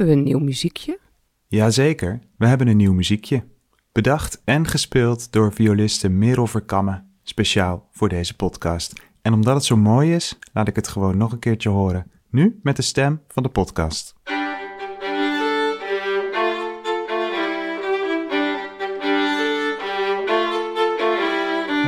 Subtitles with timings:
[0.00, 0.98] Hebben we een nieuw muziekje?
[1.46, 3.44] Jazeker, we hebben een nieuw muziekje.
[3.92, 8.92] Bedacht en gespeeld door violiste Merel Verkammen, speciaal voor deze podcast.
[9.22, 12.10] En omdat het zo mooi is, laat ik het gewoon nog een keertje horen.
[12.30, 14.14] Nu met de stem van de podcast.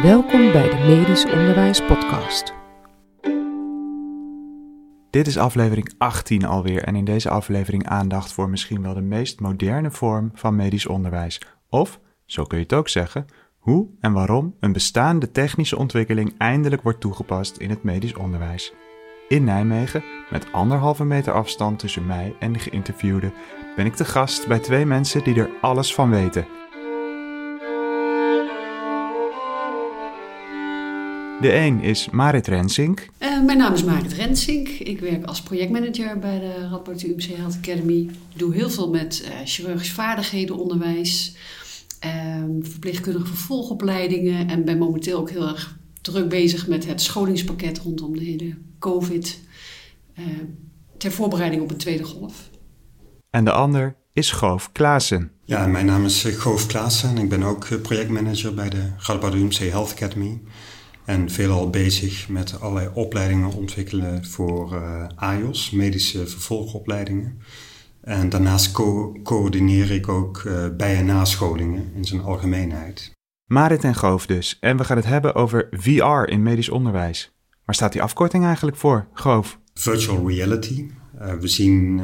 [0.03, 2.62] Welkom bij de Medisch Onderwijs Podcast.
[5.13, 9.41] Dit is aflevering 18 alweer en in deze aflevering aandacht voor misschien wel de meest
[9.41, 11.41] moderne vorm van medisch onderwijs.
[11.69, 13.27] Of, zo kun je het ook zeggen,
[13.59, 18.73] hoe en waarom een bestaande technische ontwikkeling eindelijk wordt toegepast in het medisch onderwijs.
[19.29, 23.33] In Nijmegen, met anderhalve meter afstand tussen mij en de geïnterviewde,
[23.77, 26.47] ben ik te gast bij twee mensen die er alles van weten.
[31.43, 33.09] De een is Marit Rensink.
[33.19, 34.69] Uh, mijn naam is Marit Rensink.
[34.69, 37.99] Ik werk als projectmanager bij de Radboud UMC Health Academy.
[37.99, 41.37] Ik doe heel veel met uh, chirurgisch vaardighedenonderwijs,
[42.05, 42.11] uh,
[42.61, 48.25] verpleegkundige vervolgopleidingen en ben momenteel ook heel erg druk bezig met het scholingspakket rondom de
[48.25, 49.41] hele COVID
[50.97, 52.51] ter voorbereiding op een tweede golf.
[53.31, 55.31] En de ander is Goof Klaassen.
[55.45, 59.55] Ja, mijn naam is Goof Klaassen en ik ben ook projectmanager bij de Radboud UMC
[59.55, 60.41] Health Academy.
[61.05, 67.41] En veelal bezig met allerlei opleidingen ontwikkelen voor uh, AIOS, medische vervolgopleidingen.
[68.01, 73.11] En daarnaast co coördineer ik ook uh, bij- en nascholingen in zijn algemeenheid.
[73.45, 74.57] Marit en Goof dus.
[74.61, 77.33] En we gaan het hebben over VR in medisch onderwijs.
[77.65, 79.59] Waar staat die afkorting eigenlijk voor, Goof?
[79.75, 80.91] Virtual reality.
[81.21, 81.97] Uh, we zien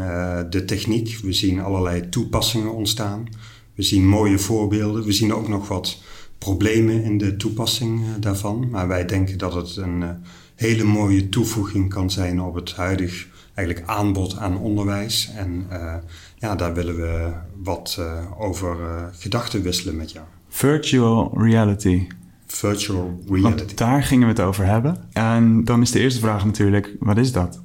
[0.51, 3.29] de techniek, we zien allerlei toepassingen ontstaan.
[3.75, 5.05] We zien mooie voorbeelden.
[5.05, 6.03] We zien ook nog wat
[6.39, 8.69] problemen in de toepassing eh, daarvan.
[8.71, 10.11] Maar wij denken dat het een eh,
[10.55, 15.31] hele mooie toevoeging kan zijn op het huidig eigenlijk aanbod aan onderwijs.
[15.37, 15.95] En uh,
[16.39, 17.33] ja, daar willen we
[17.63, 20.27] wat uh, over uh, gedachten wisselen met jou.
[20.49, 22.07] Virtual reality.
[22.47, 23.43] Virtual reality.
[23.43, 24.97] Want daar gingen we het over hebben.
[25.13, 27.61] En dan is de eerste vraag natuurlijk, wat is dat?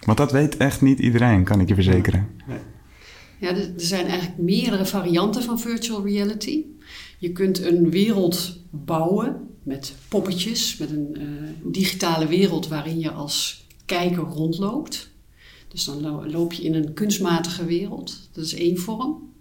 [0.00, 2.28] Want dat weet echt niet iedereen, kan ik je verzekeren.
[2.46, 2.58] Nee.
[3.38, 6.64] Ja, er zijn eigenlijk meerdere varianten van virtual reality.
[7.20, 13.66] Je kunt een wereld bouwen met poppetjes, met een uh, digitale wereld waarin je als
[13.84, 15.10] kijker rondloopt.
[15.68, 18.28] Dus dan loop je in een kunstmatige wereld.
[18.32, 19.32] Dat is één vorm.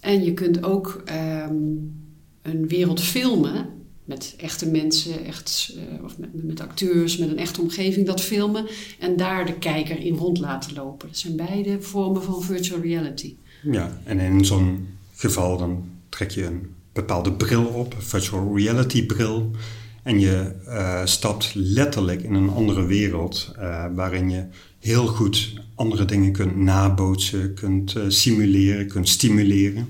[0.00, 1.94] En je kunt ook um,
[2.42, 3.68] een wereld filmen
[4.04, 8.66] met echte mensen, echt, uh, of met, met, acteurs, met een echte omgeving dat filmen
[8.98, 11.08] en daar de kijker in rond laten lopen.
[11.08, 13.36] Dat zijn beide vormen van virtual reality.
[13.62, 19.50] Ja, en in zo'n geval dan trek je een bepaalde bril op, virtual reality bril.
[20.02, 24.44] En je uh, stapt letterlijk in een andere wereld uh, waarin je
[24.78, 29.88] heel goed andere dingen kunt nabootsen, kunt uh, simuleren, kunt stimuleren.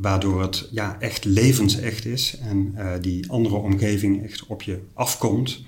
[0.00, 5.64] waardoor het ja, echt levensecht is en die andere omgeving echt op je afkomt.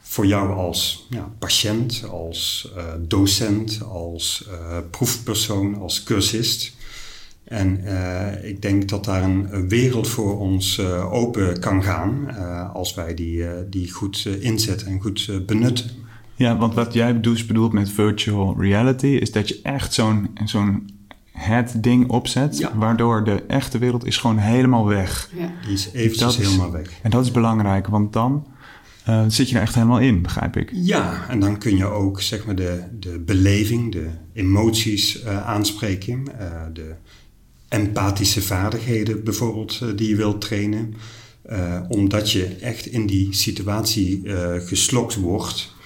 [0.00, 4.48] Voor jou als ja, patiënt, als docent, als
[4.90, 6.76] proefpersoon, als cursist.
[7.48, 12.74] En uh, ik denk dat daar een, wereld voor ons uh, open kan gaan uh,
[12.74, 15.90] als wij die, die goed inzetten en goed benutten.
[16.34, 20.96] Ja, want wat jij dus bedoelt met virtual reality is dat je echt zo'n zo'n
[21.38, 22.76] het ding opzet, ja.
[22.76, 25.30] waardoor de echte wereld is gewoon helemaal weg.
[25.36, 25.52] Ja.
[25.64, 26.90] Die is eventjes helemaal weg.
[27.02, 28.46] En dat is belangrijk, want dan
[29.08, 30.70] uh, zit je er echt helemaal in, begrijp ik.
[30.72, 36.24] Ja, en dan kun je ook zeg maar de, de beleving, de emoties uh, aanspreken,
[36.40, 36.94] uh, de
[37.68, 40.94] empathische vaardigheden bijvoorbeeld uh, die je wilt trainen.
[41.50, 45.76] Uh, omdat je echt in die situatie uh, geslokt wordt.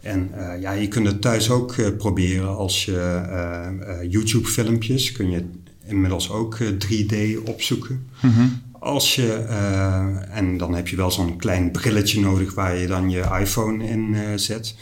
[0.00, 0.30] En
[0.60, 3.22] ja, je kunt het thuis ook proberen als je
[4.08, 5.44] YouTube-filmpjes kun je
[5.86, 8.06] inmiddels ook 3D opzoeken.
[8.20, 8.62] Mm -hmm.
[8.78, 9.32] Als je,
[10.30, 14.16] en dan heb je wel zo'n klein brilletje nodig waar je dan je iPhone in
[14.38, 14.74] zet.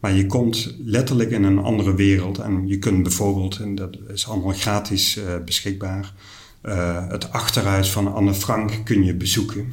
[0.00, 4.28] Maar je komt letterlijk in een andere wereld en je kunt bijvoorbeeld, en dat is
[4.28, 6.12] allemaal gratis uh, beschikbaar,
[6.62, 9.72] uh, het achteruit van Anne Frank kun je bezoeken.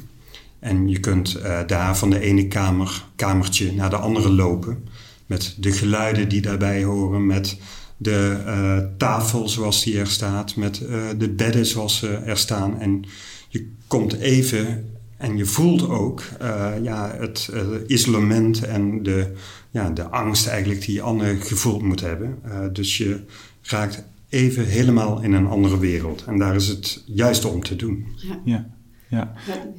[0.58, 4.88] En je kunt uh, daar van de ene kamer, kamertje naar de andere lopen.
[5.26, 7.58] Met de geluiden die daarbij horen, met
[7.96, 10.82] de tafel zoals die er staat, met
[11.18, 12.80] de bedden zoals ze er staan.
[12.80, 13.04] En
[13.48, 19.32] je komt even en je voelt ook uh, ja, het uh, isolement en de,
[19.70, 22.38] ja, de angst eigenlijk die Anne gevoeld moet hebben.
[22.46, 23.20] Uh, dus je
[23.62, 26.24] raakt even helemaal in een andere wereld.
[26.26, 28.06] En daar is het juist om te doen.
[28.16, 28.40] Ja.
[28.44, 28.75] ja.
[29.08, 29.32] Ja.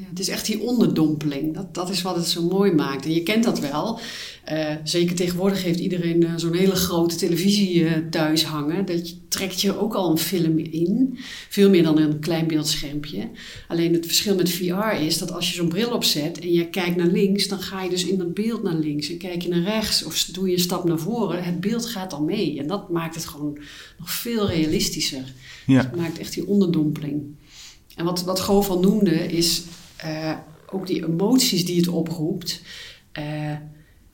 [0.10, 1.54] Het is echt die onderdompeling.
[1.54, 3.06] Dat, dat is wat het zo mooi maakt.
[3.06, 4.00] En je kent dat wel.
[4.44, 8.86] Eh, zeker tegenwoordig heeft iedereen eh, zo'n hele grote televisie eh, thuis hangen.
[8.86, 11.18] Dat je, trekt je ook al een film in.
[11.50, 13.30] Veel meer dan een klein beeldschermpje.
[13.68, 16.96] Alleen het verschil met VR is dat als je zo'n bril opzet en je kijkt
[16.96, 19.10] naar links, dan ga je dus in dat beeld naar links.
[19.10, 22.14] En kijk je naar rechts of doe je een stap naar voren, het beeld gaat
[22.14, 22.60] al mee.
[22.60, 23.58] En dat maakt het gewoon
[23.98, 25.24] nog veel realistischer.
[25.66, 25.78] Ja.
[25.78, 27.36] Het maakt echt die onderdompeling.
[27.98, 29.64] En wat, wat Goof al noemde, is
[29.96, 30.34] eh,
[30.72, 32.62] ook die emoties die het oproept.
[33.12, 33.24] Eh,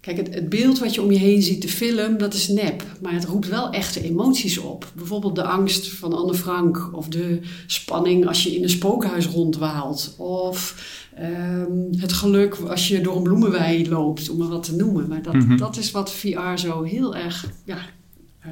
[0.02, 2.84] kijk, het, het beeld wat je om je heen ziet, de film, dat is nep.
[3.02, 4.92] Maar het roept wel echte emoties op.
[4.96, 6.90] Bijvoorbeeld de angst van Anne Frank.
[6.92, 10.16] Of de spanning als je in een spookhuis rondwaalt.
[10.18, 10.76] Of
[11.16, 15.08] ehm, het geluk als je door een bloemenwei loopt, om maar wat te noemen.
[15.08, 15.58] Maar dat, Mhm.
[15.58, 17.78] dat is wat VR zo heel erg ja,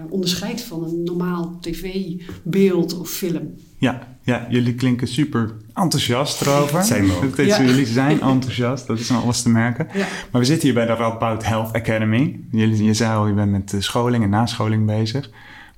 [0.10, 3.54] onderscheidt van een normaal tv-beeld of film.
[3.78, 6.84] Ja, ja, jullie klinken super enthousiast erover.
[6.84, 7.36] Zijn we ook.
[7.36, 7.64] Dat Ja.
[7.64, 9.88] Jullie zijn enthousiast, dat is aan alles te merken.
[9.94, 10.06] Ja.
[10.32, 12.40] Maar we zitten hier bij de Radboud Health Academy.
[12.52, 15.30] Jullie, je zei al, je bent met de scholing en nascholing bezig.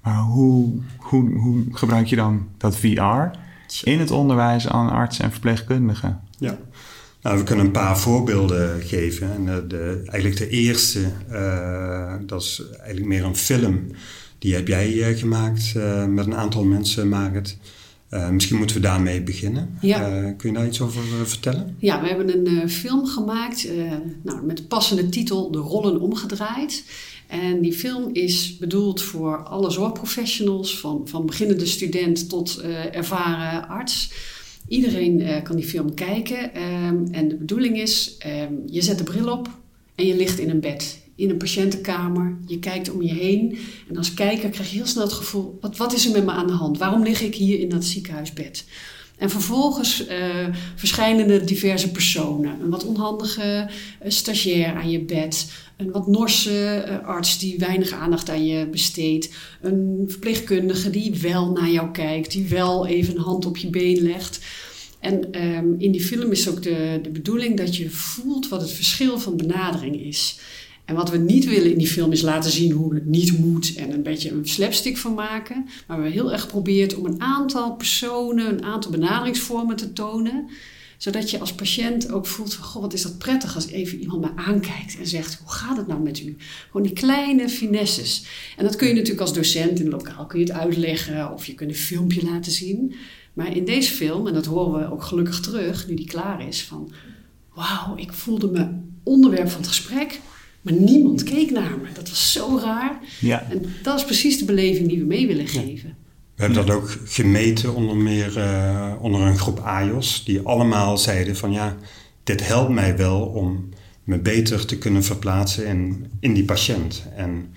[0.02, 3.38] Maar hoe, hoe, hoe gebruik je dan dat VR
[3.84, 6.22] in het onderwijs aan artsen en verpleegkundigen?
[6.38, 6.58] Ja.
[7.24, 9.32] Nou, we kunnen een paar voorbeelden geven.
[9.34, 11.00] En de, de- eigenlijk de eerste,
[11.30, 13.88] eh, dat is eigenlijk meer een film.
[14.40, 17.58] Die heb jij eh, gemaakt eh, met een aantal mensen, Marit.
[18.10, 19.78] Eh, misschien moeten we daarmee beginnen.
[19.82, 20.08] Ja.
[20.10, 21.76] Eh, kun je daar iets over eh, vertellen?
[21.80, 23.92] Ja, we hebben een eh, film gemaakt eh,
[24.24, 26.84] nou, met de passende titel De Rollen Omgedraaid.
[27.28, 33.68] En die film is bedoeld voor alle zorgprofessionals, van, van beginnende student tot eh, ervaren
[33.68, 34.12] arts.
[34.74, 36.54] Iedereen eh, kan die film kijken.
[36.54, 39.50] ehm, en de bedoeling is, ehm, je zet de bril op
[39.96, 41.02] en je ligt in een bed.
[41.16, 43.58] In een patiëntenkamer, je kijkt om je heen.
[43.90, 46.32] En als kijker krijg je heel snel het gevoel, wat, wat is er met me
[46.32, 46.78] aan de hand?
[46.78, 48.66] Waarom lig ik hier in dat ziekenhuisbed?
[49.18, 52.62] En vervolgens eh, verschijnen er diverse personen.
[52.62, 55.52] Een wat onhandige eh, stagiair aan je bed.
[55.78, 59.30] Een wat norse arts die weinig aandacht aan je besteedt.
[59.62, 62.32] Een verpleegkundige die wel naar jou kijkt.
[62.32, 64.40] Die wel even een hand op je been legt.
[65.04, 68.72] En ehm, in die film is ook de, de bedoeling dat je voelt wat het
[68.72, 70.40] verschil van benadering is.
[70.86, 73.76] En wat we niet willen in die film is laten zien hoe het niet moet
[73.76, 75.56] en een beetje een slapstick van maken.
[75.64, 80.50] Maar we hebben heel erg geprobeerd om een aantal personen, een aantal benaderingsvormen te tonen.
[80.98, 84.22] Zodat je als patiënt ook voelt van, goh, wat is dat prettig als even iemand
[84.22, 86.36] me aankijkt en zegt, hoe gaat het nou met u?
[86.68, 88.26] Gewoon die kleine finesses.
[88.58, 91.54] En dat kun je natuurlijk als docent in lokaal kun je het uitleggen of je
[91.54, 92.96] kunt een filmpje laten zien.
[93.34, 96.64] Maar in deze film, en dat horen we ook gelukkig terug, nu die klaar is,
[96.64, 96.92] van
[97.54, 98.68] wauw, ik voelde me
[99.04, 100.20] onderwerp van het gesprek,
[100.62, 101.88] maar niemand keek naar me.
[101.94, 103.00] Dat was zo raar.
[103.20, 105.96] Ja, En dat is precies de beleving die we mee willen geven.
[106.36, 110.24] We hebben dat ook gemeten onder meer eh, onder een groep AJOS.
[110.26, 111.78] Die allemaal zeiden van ja,
[112.24, 113.70] dit helpt mij wel om
[114.04, 117.06] me beter te kunnen verplaatsen in, in die patiënt.
[117.16, 117.54] En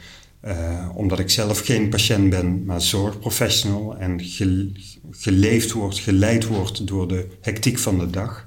[0.46, 4.72] eh, omdat ik zelf geen patiënt ben, maar zorgprofessional en ge-
[5.10, 8.46] geleefd wordt, geleid wordt door de hectiek van de dag,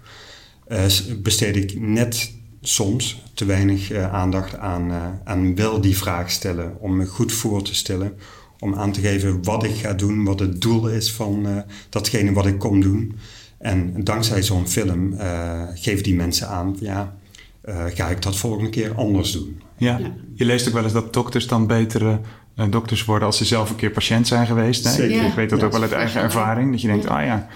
[0.68, 0.86] eh,
[1.18, 4.92] besteed ik net soms te weinig eh, aandacht aan,
[5.24, 8.14] aan wel die vraag stellen, om me goed voor te stellen,
[8.60, 12.46] om aan te geven wat ik ga doen, wat het doel is van datgene wat
[12.46, 13.16] ik kom doen.
[13.58, 15.16] En dankzij zo'n film
[15.76, 17.18] geven die mensen aan, ja,
[17.88, 19.62] ga ik dat volgende keer anders doen.
[19.80, 19.98] Ja.
[19.98, 20.12] Ja.
[20.34, 22.20] Je leest ook wel eens dat dokters dan betere
[22.56, 24.98] eh, dokters worden als ze zelf een keer patiënt zijn geweest.
[24.98, 25.04] Hè?
[25.04, 26.72] Ik weet dat ook wel uit eigen ervaring.
[26.72, 27.48] Dat je denkt, ah ja,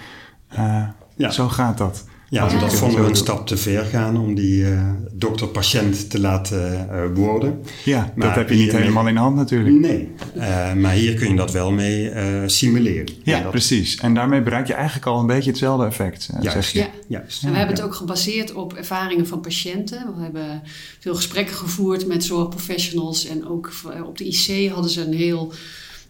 [0.48, 0.82] eh,
[1.16, 1.30] Ja.
[1.30, 2.04] zo gaat dat.
[2.30, 6.20] Ja, ik dat vonden we een stap te ver gaan om die eh, dokter-patiënt te
[6.20, 7.60] laten eh, worden.
[7.84, 9.76] Ja, dat heb je niet hiermee- helemaal in de hand natuurlijk.
[9.76, 13.08] Nee, eh, maar hier kun je dat wel mee eh, simuleren.
[13.22, 13.96] Ja, En dat- precies.
[13.96, 16.70] En daarmee bereik je eigenlijk al een beetje hetzelfde effect, zeg Juist.
[16.72, 16.78] je.
[16.78, 16.88] Ja.
[17.08, 17.42] Juist.
[17.44, 20.14] En we hebben het ook gebaseerd op ervaringen van patiënten.
[20.16, 20.62] We hebben
[21.00, 23.26] veel gesprekken gevoerd met zorgprofessionals.
[23.26, 23.70] En ook
[24.06, 25.52] op de IC hadden ze een heel,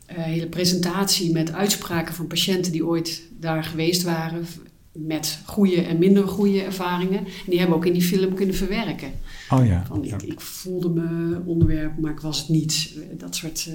[0.06, 4.46] eh, hele presentatie met uitspraken van patiënten die ooit daar geweest waren.
[4.98, 7.18] Met goede en minder goede ervaringen.
[7.18, 9.08] En die hebben we ook in die film kunnen verwerken.
[9.50, 9.84] Oh ja.
[9.86, 12.92] Van, ik, ik voelde me onderwerp, maar ik was het niet.
[12.96, 13.74] Eh, Dat soort eh,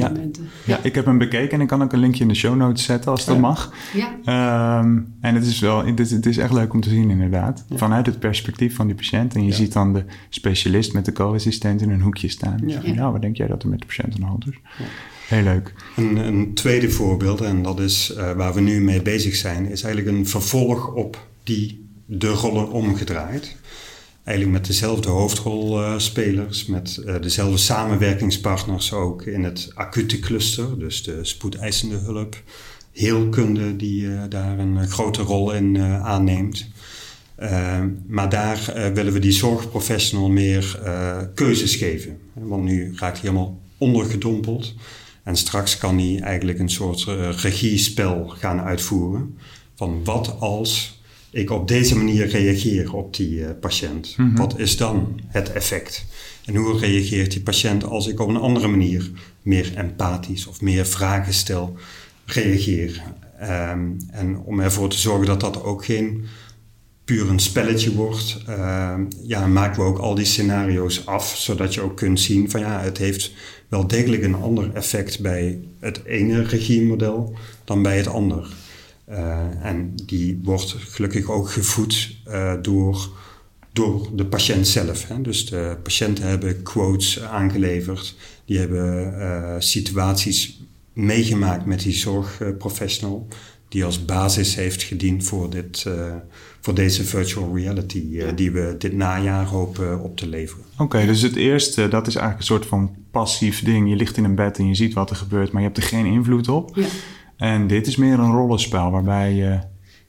[0.00, 0.08] Ja.
[0.10, 0.48] elementen.
[0.66, 2.84] ja, ik heb hem bekeken en ik kan ook een linkje in de show notes
[2.84, 3.40] zetten als dat Ja.
[3.40, 3.72] mag.
[3.94, 7.10] Ja, Ehm, en het is wel, het is, het is echt leuk om te zien
[7.10, 7.64] inderdaad.
[7.74, 9.34] Vanuit het perspectief van die patiënt.
[9.34, 9.54] En je Ja.
[9.54, 12.56] ziet dan de specialist met de co-assistent in een hoekje staan.
[12.56, 12.80] Dus Ja.
[12.80, 14.54] van, ja, wat denk jij dat er met de patiënt aan de hand is?
[15.30, 15.72] Heel leuk.
[15.96, 19.82] Een, een tweede voorbeeld, en dat is eh, waar we nu mee bezig zijn, is
[19.82, 23.56] eigenlijk een vervolg op die de rollen omgedraaid.
[24.24, 31.18] Eigenlijk met dezelfde hoofdrolspelers, met eh, dezelfde samenwerkingspartners ook in het acute cluster, dus de
[31.22, 32.42] spoedeisende hulp,
[32.92, 36.68] heelkunde die eh, daar een grote rol in aanneemt.
[37.42, 40.80] Uh, maar daar willen we die zorgprofessional meer
[41.34, 42.18] keuzes geven.
[42.32, 44.74] Want nu raakt hij helemaal ondergedompeld.
[45.22, 47.04] En straks kan hij eigenlijk een soort
[47.42, 49.38] regiespel gaan uitvoeren.
[49.74, 51.00] Van wat als
[51.30, 54.14] ik op deze manier reageer op die patiënt?
[54.16, 54.36] Mm -hmm.
[54.36, 56.06] Wat is dan het effect?
[56.44, 59.10] En hoe reageert die patiënt als ik op een andere manier
[59.42, 61.76] meer empathisch of meer vragen stel,
[62.24, 63.02] reageer?
[63.42, 66.24] Um, en om ervoor te zorgen dat dat ook geen
[67.10, 68.94] puur een spelletje wordt, uh,
[69.26, 72.80] ja, maken we ook al die scenario's af, zodat je ook kunt zien van ja,
[72.80, 73.32] het heeft
[73.68, 78.48] wel degelijk een ander effect bij het ene regiemodel dan bij het ander.
[79.08, 83.08] Uh, en die wordt gelukkig ook gevoed uh, door,
[83.72, 85.08] door de patiënt zelf.
[85.08, 85.20] Hè.
[85.20, 90.62] Dus de patiënten hebben quotes aangeleverd, die hebben uh, situaties
[90.92, 93.28] meegemaakt met die zorgprofessional,
[93.70, 95.86] die als basis heeft gediend voor dit
[96.60, 100.64] voor deze virtual reality uh, die we dit najaar hopen op te leveren.
[100.72, 103.88] Oké, okay, dus het eerste, dat is eigenlijk een soort van passief ding.
[103.88, 105.88] Je ligt in een bed en je ziet wat er gebeurt, maar je hebt er
[105.88, 106.70] geen invloed op.
[106.74, 106.86] Ja.
[107.36, 109.58] En dit is meer een rollenspel waarbij je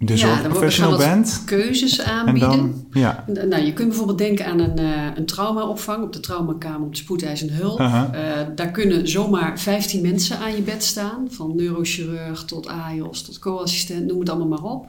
[0.05, 1.41] zorgprofessional ja, bent.
[1.45, 2.51] keuzes aanbieden.
[2.51, 3.25] En dan, ja.
[3.45, 6.97] Nou, je kunt bijvoorbeeld denken aan een, uh, een traumaopvang op de traumakamer op de
[6.97, 7.79] spoedeisende hulp.
[7.79, 8.13] Uh -huh.
[8.13, 11.27] uh, daar kunnen zomaar 15 mensen aan je bed staan.
[11.29, 14.87] Van neurochirurg tot AIOS tot co-assistent, noem het allemaal maar op.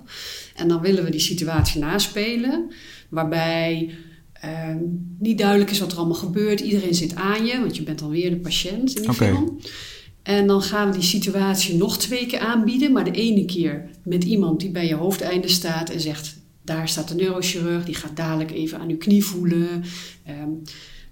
[0.57, 2.73] En dan willen we die situatie naspelen,
[3.09, 3.95] waarbij
[4.45, 4.76] uh,
[5.19, 6.61] niet duidelijk is wat er allemaal gebeurt.
[6.61, 9.28] Iedereen zit aan je, want je bent dan weer de patiënt in die okay.
[9.28, 9.59] film.
[10.23, 14.25] En dan gaan we die situatie nog twee keer aanbieden, maar de ene keer met
[14.25, 18.50] iemand die bij je hoofdeinde staat en zegt: Daar staat de neurochirurg, die gaat dadelijk
[18.50, 19.85] even aan uw knie voelen.
[20.29, 20.62] Um,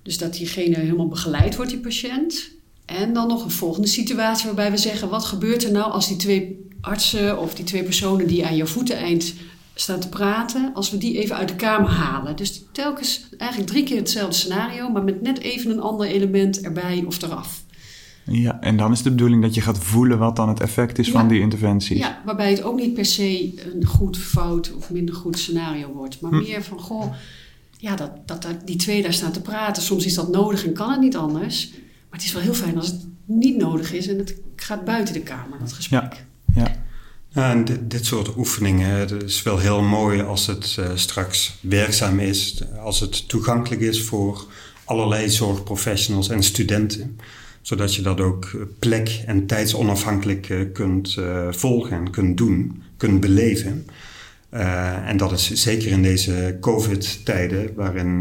[0.02, 2.50] dus dat diegene helemaal begeleid wordt, die patiënt.
[2.84, 6.16] En dan nog een volgende situatie waarbij we zeggen: Wat gebeurt er nou als die
[6.16, 9.34] twee artsen of die twee personen die aan je voeteneind
[9.74, 12.36] staan te praten, als we die even uit de kamer halen.
[12.36, 17.04] Dus telkens eigenlijk drie keer hetzelfde scenario, maar met net even een ander element erbij
[17.06, 17.62] of eraf.
[18.24, 21.06] Ja, en dan is de bedoeling dat je gaat voelen wat dan het effect is
[21.06, 21.12] ja.
[21.12, 21.98] van die interventies.
[21.98, 26.20] Ja, waarbij het ook niet per se een goed, fout of minder goed scenario wordt,
[26.20, 26.42] maar hm.
[26.42, 27.14] meer van goh,
[27.76, 29.82] ja, dat, dat, dat die twee daar staan te praten.
[29.82, 31.70] Soms is dat nodig en kan het niet anders.
[31.70, 35.14] Maar het is wel heel fijn als het niet nodig is en het gaat buiten
[35.14, 36.24] de kamer, dat gesprek.
[36.54, 36.62] Ja.
[36.62, 36.88] ja.
[37.32, 41.56] Ja, en dit, dit, soort oefeningen, het is wel heel mooi als het uh, straks
[41.60, 44.46] werkzaam is, als het toegankelijk is voor
[44.84, 47.18] allerlei zorgprofessionals en studenten,
[47.62, 53.20] zodat je dat ook plek- en tijdsonafhankelijk uh, kunt uh, volgen en kunt doen, kunt
[53.20, 53.86] beleven.
[55.06, 58.18] en dat is zeker in deze COVID-tijden, waarin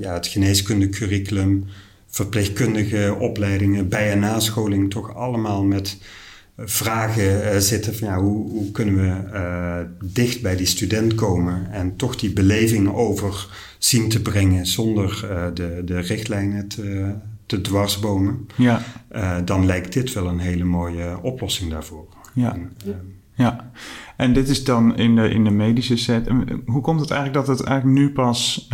[0.00, 1.64] ja, het geneeskundecurriculum,
[2.06, 5.98] verpleegkundige opleidingen, bij- en nascholing toch allemaal met
[6.58, 12.16] vragen zitten van ja, hoe, hoe kunnen we dicht bij die student komen en toch
[12.16, 13.48] die beleving over
[13.78, 17.14] zien te brengen zonder de, de richtlijnen te,
[17.46, 18.82] te dwarsbomen, ja.
[19.44, 22.06] dan lijkt dit wel een hele mooie oplossing daarvoor.
[22.32, 22.54] Ja.
[22.54, 22.72] En,
[23.34, 23.70] ja,
[24.16, 26.28] en dit is dan in de, in de medische set.
[26.66, 28.68] Hoe komt het eigenlijk dat het eigenlijk nu pas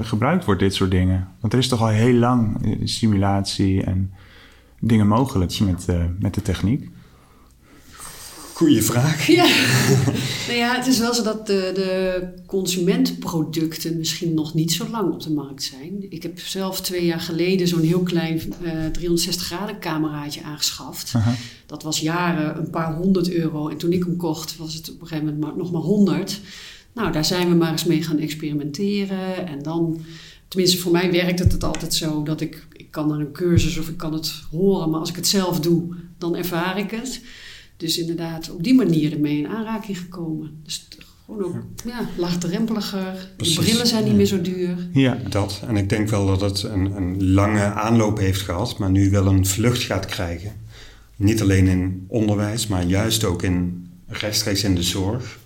[0.00, 1.28] gebruikt wordt, dit soort dingen?
[1.40, 4.12] Want er is toch al heel lang simulatie en
[4.80, 5.86] dingen mogelijk met,
[6.18, 6.90] met de techniek?
[8.62, 9.26] Goeie vraag.
[9.38, 9.46] Ja.
[10.46, 15.12] nou ja, het is wel zo dat de, de consumentenproducten misschien nog niet zo lang
[15.12, 16.06] op de markt zijn.
[16.08, 21.12] Ik heb zelf twee jaar geleden zo'n heel klein uh, 360 graden cameraatje aangeschaft.
[21.16, 21.34] Uh -huh.
[21.66, 23.68] Dat was jaren een paar honderd euro.
[23.68, 26.40] En toen ik hem kocht was het op een gegeven moment maar, nog maar honderd.
[26.92, 29.46] Nou, daar zijn we maar eens mee gaan experimenteren.
[29.46, 30.00] En dan,
[30.48, 33.78] tenminste voor mij werkt het, het altijd zo dat ik, ik kan naar een cursus
[33.78, 34.90] of ik kan het horen.
[34.90, 37.20] Maar als ik het zelf doe, dan ervaar ik het.
[37.82, 40.60] Dus inderdaad, op die manier ermee in aanraking gekomen.
[40.64, 40.88] Dus
[41.24, 43.28] gewoon ook ja, laagdrempeliger.
[43.36, 43.56] Precies.
[43.56, 44.76] De brillen zijn niet meer zo duur.
[44.92, 45.60] Ja, dat.
[45.68, 49.26] En ik denk wel dat het een, een lange aanloop heeft gehad, maar nu wel
[49.26, 50.52] een vlucht gaat krijgen.
[51.16, 55.38] Niet alleen in onderwijs, maar juist ook in, rechtstreeks in de zorg.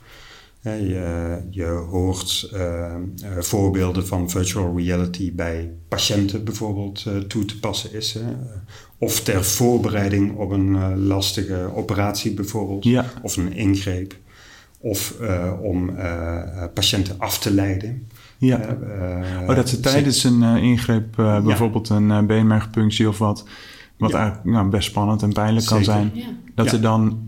[0.71, 2.95] Je, je hoort uh,
[3.39, 8.13] voorbeelden van virtual reality bij patiënten bijvoorbeeld uh, toe te passen is.
[8.13, 8.21] Hè?
[8.99, 12.85] Of ter voorbereiding op een uh, lastige operatie bijvoorbeeld.
[12.85, 13.05] Ja.
[13.23, 14.17] Of een ingreep.
[14.79, 15.15] Of
[15.63, 15.97] om
[16.75, 18.07] patiënten af te leiden.
[18.39, 18.79] Ja.
[19.49, 21.97] oh, dat ze tijdens een ingreep bijvoorbeeld ja.
[21.97, 23.45] een beenmergpunctie of wat...
[23.99, 24.19] Wat ja.
[24.19, 26.11] eigenlijk nou, best spannend en pijnlijk kan zijn.
[26.15, 26.25] Ja.
[26.55, 27.19] Dat ze dan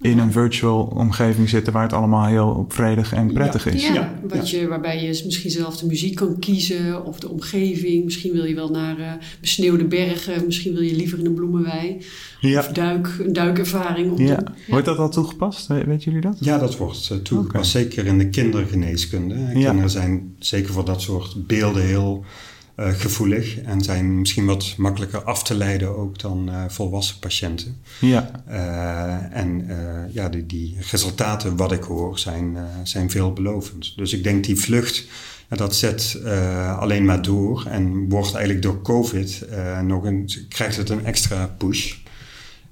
[0.00, 3.86] in een virtual omgeving zitten waar het allemaal heel vredig en prettig is.
[3.86, 8.04] Ja, Ja, wat Je, waarbij je misschien zelf de muziek kan kiezen of de omgeving.
[8.04, 11.96] Misschien wil je wel naar eh, besneeuwde bergen, misschien wil je liever in een bloemenwei.
[12.40, 12.58] Ja.
[12.58, 14.42] Of duik, een duikervaring op Ja.
[14.68, 15.66] Wordt dat al toegepast?
[15.66, 16.36] We- Weten jullie dat?
[16.40, 19.34] Ja, dat wordt eh, toegepast, zeker in de kindergeneeskunde.
[19.34, 19.52] Ja.
[19.68, 22.24] Kinderen zijn zeker voor dat soort beelden heel
[22.76, 27.76] eh, gevoelig en zijn misschien wat makkelijker af te leiden ook dan eh, volwassen patiënten.
[28.00, 28.30] Ja.
[28.46, 29.68] Eh, en
[30.12, 33.96] ja, die, die resultaten, wat ik hoor, zijn, zijn veelbelovend.
[33.96, 35.06] Dus ik denk die vlucht,
[35.48, 36.20] dat zet
[36.78, 39.46] alleen maar door en wordt eigenlijk door COVID
[39.82, 41.94] nog een, krijgt het een extra push.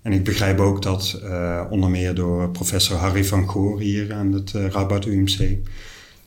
[0.02, 1.20] En ik begrijp ook dat
[1.70, 5.58] onder meer door professor Harry van Goor hier aan het Rabat UMC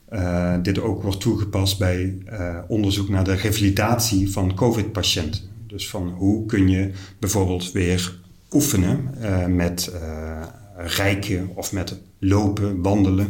[0.08, 5.40] eh, dit ook wordt toegepast bij eh, onderzoek naar de revalidatie van COVID-patiënten.
[5.66, 10.42] Dus van hoe kun je bijvoorbeeld weer oefenen eh, met uh,
[10.76, 13.28] rijken of met lopen, wandelen,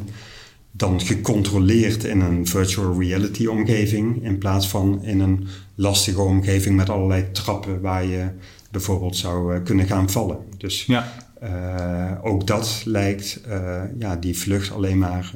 [0.71, 6.91] dan gecontroleerd in een virtual reality omgeving in plaats van in een lastige omgeving met
[6.91, 8.29] allerlei trappen waar je
[8.71, 10.39] bijvoorbeeld zou uh, kunnen gaan vallen.
[10.57, 11.28] Dus Ja.
[11.43, 15.33] Uh, ook dat lijkt uh, ja, die vlucht alleen maar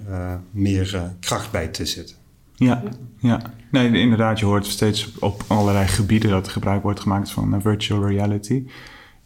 [0.50, 2.16] meer kracht bij te zitten.
[2.54, 2.82] Ja,
[3.18, 3.40] ja.
[3.70, 8.64] Nee, inderdaad, je hoort steeds op allerlei gebieden dat gebruik wordt gemaakt van virtual reality.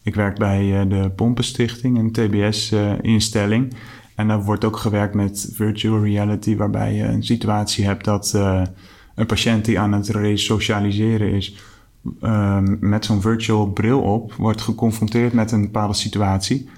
[0.03, 3.73] Ik werk bij de Pompenstichting, een TBS-instelling.
[4.15, 8.33] En daar wordt ook gewerkt met virtual reality, waarbij je een situatie hebt dat
[9.15, 11.55] een patiënt die aan het resocialiseren is,
[12.79, 16.69] met zo'n virtual bril op, wordt geconfronteerd met een bepaalde situatie.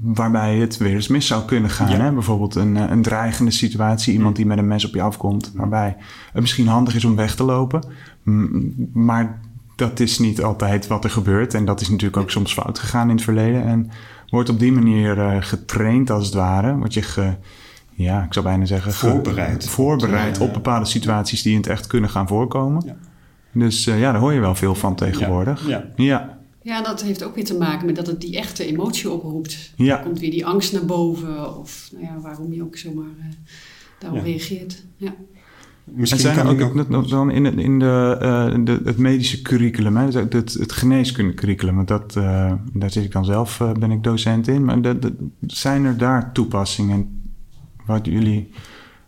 [0.00, 1.90] Waarbij het weer eens mis zou kunnen gaan.
[1.90, 1.96] Ja.
[1.96, 2.12] Hè?
[2.12, 5.96] Bijvoorbeeld een, een dreigende situatie, iemand die met een mes op je afkomt, waarbij
[6.32, 7.84] het misschien handig is om weg te lopen.
[8.92, 9.40] Maar
[9.76, 11.54] dat is niet altijd wat er gebeurt.
[11.54, 13.64] En dat is natuurlijk ook soms fout gegaan in het verleden.
[13.64, 13.90] En
[14.28, 16.76] wordt op die manier uh, getraind als het ware.
[16.76, 17.34] Word je ge,
[17.90, 18.92] ja, ik zou bijna zeggen...
[18.92, 19.68] Voorbereid.
[19.68, 22.82] Voorbereid op bepaalde situaties die in het echt kunnen gaan voorkomen.
[22.86, 22.94] Ja.
[23.52, 25.68] Dus uh, ja, daar hoor je wel veel van tegenwoordig.
[25.68, 25.84] Ja.
[25.96, 26.40] ja.
[26.62, 29.72] Ja, dat heeft ook weer te maken met dat het die echte emotie oproept.
[29.76, 29.96] Ja.
[29.98, 31.58] Er komt weer die angst naar boven.
[31.58, 33.24] Of nou ja, waarom je ook zomaar uh,
[33.98, 34.24] daarop Ja.
[34.24, 34.84] reageert.
[34.96, 35.14] Ja.
[35.84, 37.08] Misschien en zijn er ook nog...
[37.08, 41.88] dan in, in de, uh, de, het medische curriculum, hè, het, het, het geneeskundecurriculum, want
[41.88, 44.64] dat, uh, daar zit ik dan zelf, uh, ben ik docent in.
[44.64, 45.14] Maar de, de,
[45.46, 47.22] zijn er daar toepassingen
[47.86, 48.50] wat jullie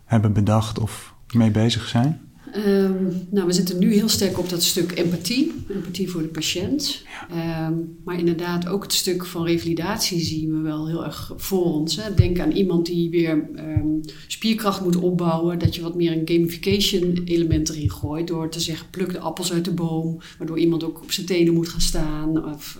[0.05, 2.24] hebben bedacht of mee bezig zijn?
[2.57, 5.53] Um, nou, we zitten nu heel sterk op dat stuk empathie.
[5.69, 7.03] Empathie voor de patiënt.
[7.29, 7.67] Ja.
[7.67, 11.95] Um, maar inderdaad, ook het stuk van revalidatie zien we wel heel erg voor ons.
[11.95, 12.13] Hè.
[12.13, 15.59] Denk aan iemand die weer um, spierkracht moet opbouwen.
[15.59, 18.27] Dat je wat meer een gamification element erin gooit.
[18.27, 20.17] Door te zeggen, pluk de appels uit de boom.
[20.37, 22.53] Waardoor iemand ook op zijn tenen moet gaan staan.
[22.53, 22.79] Of,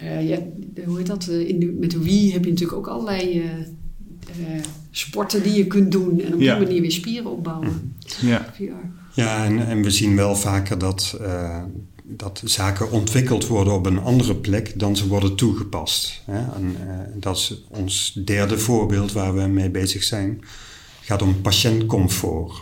[0.00, 0.38] uh, uh, ja,
[0.86, 1.28] hoe heet dat?
[1.28, 3.38] In de, met de Wii heb je natuurlijk ook allerlei...
[3.38, 3.50] Uh,
[4.38, 4.60] uh,
[4.90, 6.56] sporten die je kunt doen en op Ja.
[6.56, 7.94] die manier weer spieren opbouwen.
[8.20, 8.52] Ja.
[8.56, 8.62] VR.
[9.20, 11.62] Ja, en, en we zien wel vaker dat, uh,
[12.02, 16.22] dat zaken ontwikkeld worden op een andere plek dan ze worden toegepast.
[16.24, 16.38] Hè?
[16.38, 20.28] En, uh, dat is ons derde voorbeeld waar we mee bezig zijn.
[20.98, 22.52] Het gaat om patiëntcomfort.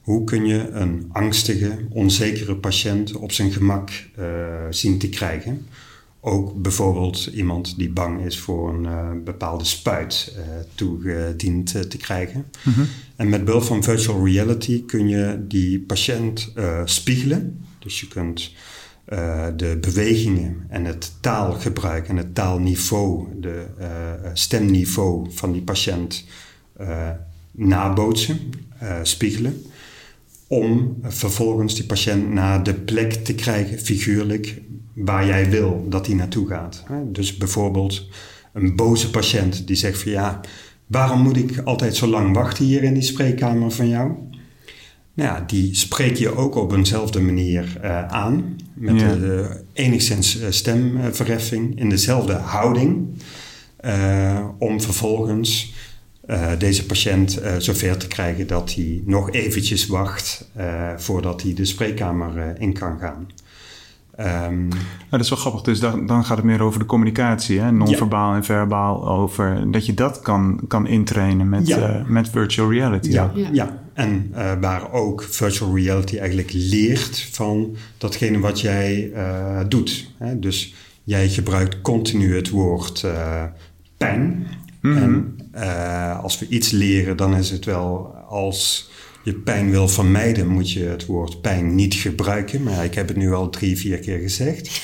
[0.00, 4.24] Hoe kun je een angstige, onzekere patiënt op zijn gemak uh,
[4.70, 5.66] zien te krijgen?
[6.22, 10.42] Ook bijvoorbeeld iemand die bang is voor een uh, bepaalde spuit uh,
[10.74, 12.46] toegediend uh, te krijgen.
[12.62, 12.86] Mm -hmm.
[13.16, 16.52] En met behulp van virtual reality kun je die patiënt
[16.84, 17.64] spiegelen.
[17.78, 18.54] Dus je kunt
[19.56, 23.66] de bewegingen en het taalgebruik en het taalniveau, de
[24.32, 26.24] stemniveau van die patiënt
[27.50, 28.38] nabootsen,
[29.02, 29.62] spiegelen
[30.46, 34.60] om vervolgens die patiënt naar de plek te krijgen, figuurlijk,
[35.04, 36.84] waar jij wil dat hij naartoe gaat.
[37.04, 38.06] Dus bijvoorbeeld
[38.52, 40.40] een boze patiënt die zegt van ja,
[40.86, 44.12] waarom moet ik altijd zo lang wachten hier in die spreekkamer van jou?
[45.14, 49.14] Nou ja, die spreek je ook op eenzelfde manier uh, aan, met Ja.
[49.14, 53.08] uh, enigszins uh, stemverheffing, in dezelfde houding,
[53.84, 55.74] uh, om vervolgens
[56.58, 60.50] deze patiënt zover te krijgen dat hij nog eventjes wacht
[60.96, 63.28] voordat hij de spreekkamer in kan gaan.
[64.18, 64.70] Um, Nou,
[65.10, 65.62] dat is wel grappig.
[65.62, 67.72] Dus dan, dan gaat het meer over de communicatie, hè?
[67.72, 69.08] non-verbaal en verbaal.
[69.08, 72.00] Over dat je dat kan, kan intrainen met, Ja.
[72.00, 73.10] uh, met virtual reality.
[73.10, 73.30] ja.
[73.34, 73.48] Ja.
[73.52, 73.82] ja.
[73.94, 80.10] en uh, waar ook virtual reality eigenlijk leert van datgene wat jij uh, doet.
[80.18, 80.38] Hè?
[80.38, 83.42] Dus jij gebruikt continu het woord uh,
[83.96, 84.46] pijn.
[84.80, 84.96] Mhm.
[84.96, 88.89] En uh, als we iets leren, dan is het wel als
[89.22, 92.62] je pijn wil vermijden, moet je het woord pijn niet gebruiken.
[92.62, 94.82] Maar ik heb het nu al drie, vier keer gezegd.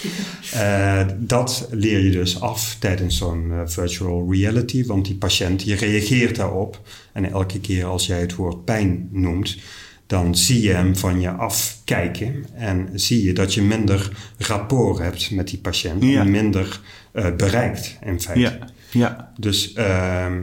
[0.55, 5.75] Uh, dat leer je dus af tijdens zo'n uh, virtual reality, want die patiënt die
[5.75, 6.81] reageert daarop.
[7.13, 9.59] En elke keer als jij het woord pijn noemt,
[10.07, 15.31] dan zie je hem van je afkijken en zie je dat je minder rapport hebt
[15.31, 16.21] met die patiënt Ja.
[16.21, 16.81] en minder
[17.15, 18.41] uh, bereikt in feite.
[18.41, 20.41] Ja, ja, Dus ehm,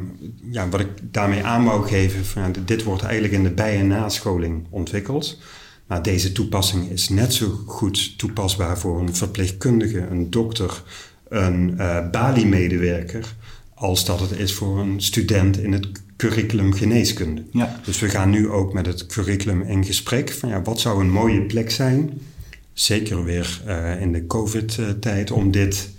[0.51, 3.87] ja, wat ik daarmee aan wou geven, van, dit wordt eigenlijk in de bij- en
[3.87, 5.39] nascholing ontwikkeld.
[5.87, 10.83] Maar deze toepassing is net zo goed toepasbaar voor een verpleegkundige, een dokter,
[11.29, 13.35] een uh, Bali-medewerker,
[13.73, 15.87] als dat het is voor een student in het
[16.17, 17.43] curriculum geneeskunde.
[17.51, 17.79] ja.
[17.85, 21.11] Dus we gaan nu ook met het curriculum in gesprek van ja, wat zou een
[21.11, 22.21] mooie plek zijn,
[22.73, 25.89] zeker weer uh, in de COVID-tijd, om dit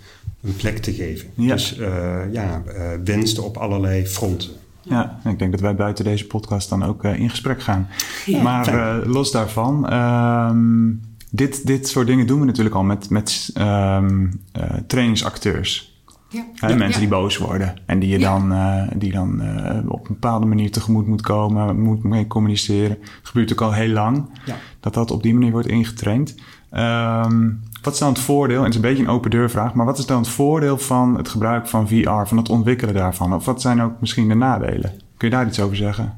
[0.45, 1.29] een plek te geven.
[1.35, 1.53] Ja.
[1.53, 2.63] Dus uh, ja,
[3.07, 4.49] uh, op allerlei fronten.
[4.81, 7.87] Ja, ik denk dat wij buiten deze podcast dan ook uh, in gesprek gaan.
[8.25, 13.09] Ja, maar uh, los daarvan, um, dit, dit soort dingen doen we natuurlijk al met,
[13.09, 15.93] met um, uh, trainingsacteurs.
[16.29, 16.45] Ja.
[16.61, 16.99] Mensen ja.
[16.99, 18.37] die boos worden en die je Ja.
[18.37, 22.97] dan, uh, die dan uh, op een bepaalde manier tegemoet moet komen, moet mee communiceren.
[22.99, 24.55] Het gebeurt ook al heel lang Ja.
[24.79, 26.35] dat dat op die manier wordt ingetraind.
[26.71, 29.73] Um, wat is dan het voordeel, en het is een beetje een open deur vraag,
[29.73, 33.33] maar wat is dan het voordeel van het gebruik van VR, van het ontwikkelen daarvan?
[33.33, 34.93] Of wat zijn ook misschien de nadelen?
[35.17, 36.17] Kun je daar iets over zeggen?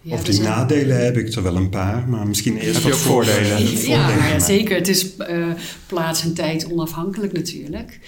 [0.00, 2.98] Ja, of die nadelen heb ik er wel een paar, maar misschien eerst wat ook
[2.98, 3.68] voordelen?
[3.68, 4.76] voor- Ja, ja, zeker.
[4.76, 5.46] Het is eh,
[5.86, 8.00] plaats en tijd onafhankelijk natuurlijk.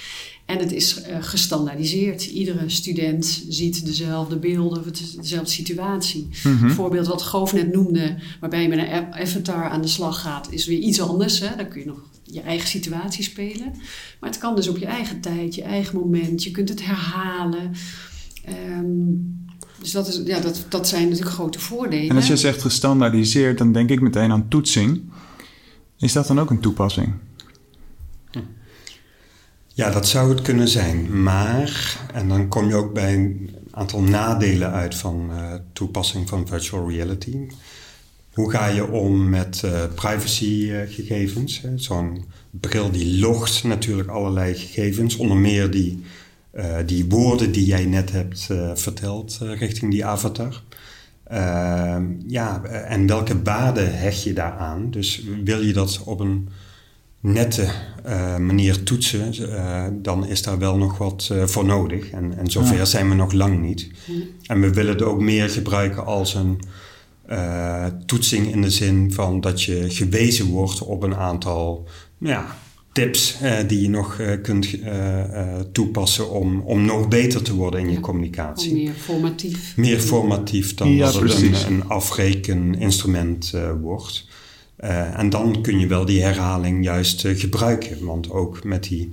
[0.46, 2.24] En het is eh, gestandaardiseerd.
[2.26, 6.28] Iedere student ziet dezelfde beelden, of het is dezelfde situatie.
[6.42, 10.46] Het voorbeeld wat Goof net noemde, waarbij je met een avatar aan de slag gaat,
[10.50, 11.40] is weer iets anders.
[11.40, 11.56] Hè?
[11.56, 13.72] Dan kun je nog je eigen situatie spelen.
[14.20, 16.44] Maar het kan dus op je eigen tijd, je eigen moment.
[16.44, 17.72] Je kunt het herhalen.
[18.44, 18.86] Ehm,
[19.80, 22.08] dus dat, is, ja, dat, dat zijn natuurlijk grote voordelen.
[22.08, 25.02] En als je zegt gestandaardiseerd, dan denk ik meteen aan toetsing.
[25.98, 27.14] Is dat dan ook een toepassing?
[29.78, 31.22] Ja, dat zou het kunnen zijn.
[31.22, 36.46] Maar, en dan kom je ook bij een aantal nadelen uit van uh, toepassing van
[36.46, 37.36] virtual reality.
[38.38, 41.62] Hoe ga je om met uh, privacygegevens?
[41.77, 46.03] Zo'n bril die logt natuurlijk allerlei gegevens, onder meer die,
[46.55, 50.62] uh, die woorden die jij net hebt verteld richting die avatar.
[51.24, 54.90] Ehm, ja, en welke waarde hecht je daaraan?
[54.90, 56.48] Dus wil je dat op een
[57.20, 57.68] nette
[58.38, 59.35] manier toetsen,
[60.03, 62.11] dan is daar wel nog wat voor nodig.
[62.11, 62.85] En, en zover Ja.
[62.85, 63.90] zijn we nog lang niet.
[64.46, 66.61] En we willen het ook meer gebruiken als een
[68.06, 71.88] toetsing in de zin van dat je gewezen wordt op een aantal
[72.18, 72.56] ja,
[72.92, 73.36] tips
[73.66, 74.68] die je nog kunt
[75.72, 78.72] toepassen om, om nog beter te worden in je communicatie.
[78.72, 79.76] Meer formatief.
[79.76, 84.26] Meer formatief dan Ja, dat het een, een afrekeninstrument wordt.
[84.84, 88.04] Uh, en dan kun je wel die herhaling juist uh, gebruiken.
[88.04, 89.10] Want ook met die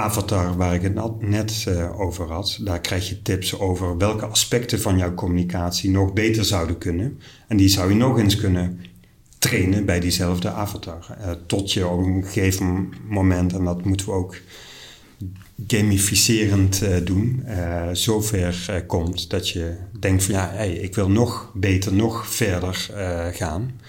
[0.00, 4.80] avatar waar ik het net uh, over had, daar krijg je tips over welke aspecten
[4.80, 7.20] van jouw communicatie nog beter zouden kunnen.
[7.48, 8.80] En die zou je nog eens kunnen
[9.38, 11.16] trainen bij diezelfde avatar.
[11.46, 14.36] tot je op een gegeven moment, en dat moeten we ook
[15.66, 17.44] gamificerend doen,
[17.92, 22.90] zover komt dat je denkt van ja, ik wil nog beter, nog verder
[23.32, 23.79] gaan.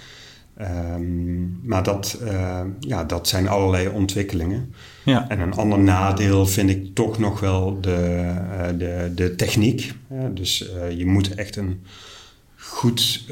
[0.61, 4.73] Um, maar dat, uh, ja, dat zijn allerlei ontwikkelingen.
[5.03, 5.29] Ja.
[5.29, 9.93] En een ander nadeel vind ik toch nog wel de, uh, de, de techniek.
[10.11, 11.79] Uh, dus je moet echt een
[12.55, 13.25] goed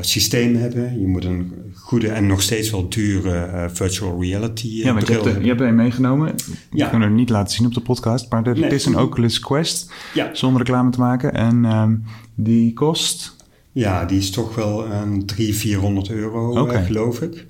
[0.00, 1.00] systeem hebben.
[1.00, 5.24] Je moet een goede en nog steeds wel dure virtual reality Ja, maar je hebt,
[5.42, 6.34] je hebt er een meegenomen.
[6.72, 6.84] Ja.
[6.84, 8.30] Ik kan er niet laten zien op de podcast.
[8.30, 8.62] Maar Nee.
[8.62, 10.28] het is een Oculus Quest, Ja.
[10.32, 11.34] zonder reclame te maken.
[11.34, 13.34] En um, die kost...
[13.76, 17.46] Ja, die is toch wel een 300, 400 euro, uh, geloof ik.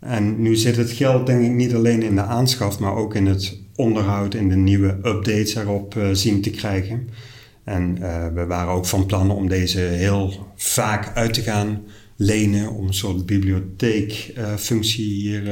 [0.00, 3.26] En nu zit het geld denk ik niet alleen in de aanschaf, maar ook in
[3.26, 7.08] het onderhoud en de nieuwe updates erop uh, zien te krijgen.
[7.64, 11.82] En uh, we waren ook van plan om deze heel vaak uit te gaan
[12.16, 15.42] lenen, om een soort bibliotheekfunctie hier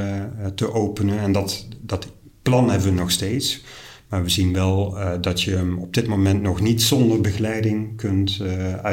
[0.54, 1.18] te openen.
[1.18, 3.64] En dat, dat plan hebben we nog steeds.
[4.08, 8.38] Maar we zien wel dat je hem op dit moment nog niet zonder begeleiding kunt
[8.42, 8.84] uh,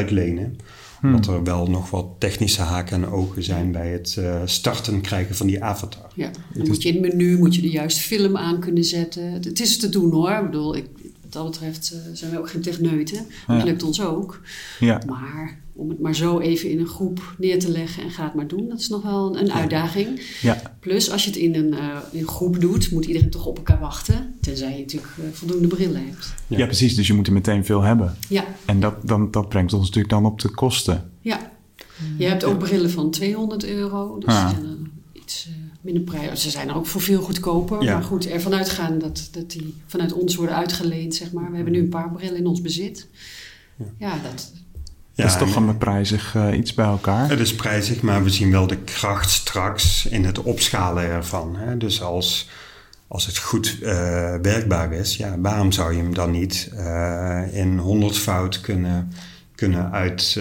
[1.00, 1.16] Hmm.
[1.16, 5.36] Omdat er wel nog wat technische haken en ogen zijn bij het uh, starten krijgen
[5.36, 6.12] van die avatar.
[6.16, 9.32] Ja, dan moet je in het menu moet je de juiste film aan kunnen zetten.
[9.32, 10.32] Het is te doen hoor.
[10.32, 10.86] Ik bedoel, ik,
[11.22, 13.18] wat dat betreft uh, zijn we ook geen techneuten.
[13.48, 13.64] Dat Ja.
[13.64, 14.42] lukt ons ook.
[14.80, 15.02] Ja.
[15.08, 18.34] Maar om het maar zo even in een groep neer te leggen en ga het
[18.34, 20.22] maar doen, dat is nog wel een uitdaging.
[20.42, 20.62] Ja.
[20.80, 23.58] Plus, als je het in een, uh, in een groep doet, moet iedereen toch op
[23.58, 24.34] elkaar wachten.
[24.42, 26.34] Tenzij je natuurlijk uh, voldoende brillen hebt.
[26.48, 26.66] Ja.
[26.66, 26.96] precies.
[26.96, 28.16] Dus je moet er meteen veel hebben.
[28.30, 31.12] Ja, En dat, dan, dat brengt ons natuurlijk dan op de kosten.
[31.22, 31.56] ja.
[32.18, 34.18] Je hebt ook brillen van 200 euro.
[34.20, 34.46] Dus Ah.
[34.50, 36.42] die zijn dan iets eh, minder prijs.
[36.42, 37.84] Ze zijn er ook voor veel goedkoper.
[37.84, 37.94] Ja.
[37.94, 41.50] Maar goed, ervan uitgaan dat, dat die vanuit ons worden uitgeleend, zeg maar.
[41.50, 43.08] We hebben nu een paar brillen in ons bezit.
[43.98, 44.52] Ja, dat...
[45.18, 47.30] Ja, dat is toch een prijzig eh, iets bij elkaar.
[47.30, 51.56] Het is prijzig, maar we zien wel de kracht straks in het opschalen ervan.
[51.56, 51.78] Hè?
[51.78, 52.50] Dus als,
[53.08, 53.90] als het goed eh,
[54.42, 59.12] werkbaar is, ja, waarom zou je hem dan niet eh, in honderdvoud kunnen,
[59.56, 60.40] kunnen uit,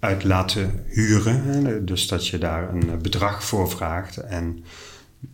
[0.00, 1.42] uit laten huren?
[1.44, 1.84] Hè?
[1.84, 4.64] Dus dat je daar een bedrag voor vraagt en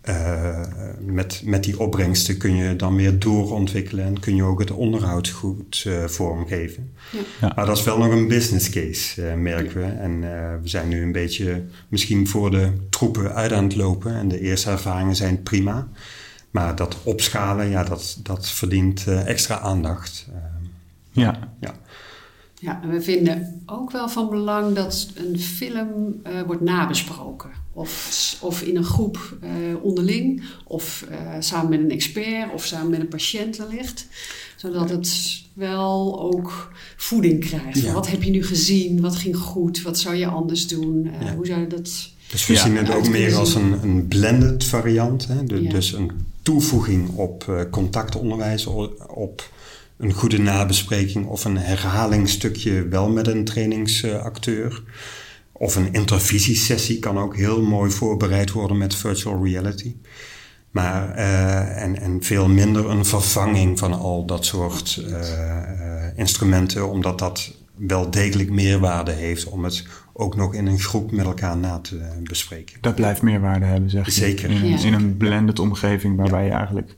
[0.01, 0.61] eh,
[1.01, 5.29] met, met die opbrengsten kun je dan weer doorontwikkelen en kun je ook het onderhoud
[5.29, 6.91] goed eh, vormgeven.
[7.11, 7.19] Ja.
[7.41, 7.53] Ja.
[7.57, 9.85] Maar dat is wel nog een business case, eh, merken we.
[9.85, 14.15] En eh, we zijn nu een beetje misschien voor de troepen uit aan het lopen.
[14.15, 15.89] En de eerste ervaringen zijn prima.
[16.51, 20.29] Maar dat opschalen, ja, dat, dat verdient eh, extra aandacht.
[21.11, 21.75] Ja, ja.
[22.61, 27.51] Ja, en we vinden ook wel van belang dat een film eh, wordt nabesproken.
[27.73, 29.49] Of, of in een groep eh,
[29.83, 34.07] onderling, of eh, samen met een expert, of samen met een patiënt wellicht.
[34.57, 37.81] Zodat het wel ook voeding krijgt.
[37.81, 37.93] Ja.
[37.93, 39.01] Wat heb je nu gezien?
[39.01, 39.83] Wat ging goed?
[39.83, 41.11] Wat zou je anders doen?
[41.21, 41.35] Eh, Ja.
[41.35, 42.09] Hoe zou je dat...
[42.31, 42.61] Dus we Ja.
[42.65, 45.27] zien het ook meer als een, een blended variant.
[45.29, 45.45] Hè?
[45.45, 45.71] De- Ja.
[45.71, 46.11] Dus een
[46.43, 48.67] toevoeging op eh, contactonderwijs,
[49.09, 49.51] op
[50.01, 54.83] een goede nabespreking of een herhalingstukje wel met een trainingsacteur.
[55.53, 59.95] Of een intervisiesessie kan ook heel mooi voorbereid worden met virtual reality.
[60.71, 66.91] Maar, eh, en, en veel minder een vervanging van al dat soort eh, eh, instrumenten,
[66.91, 71.57] omdat dat wel degelijk meerwaarde heeft om het ook nog in een groep met elkaar
[71.57, 72.77] na te bespreken.
[72.81, 74.11] dat blijft meerwaarde hebben, zeg je.
[74.11, 74.51] Zeker.
[74.51, 74.79] In, een- Ja.
[74.85, 76.97] in een blended omgeving waarbij je eigenlijk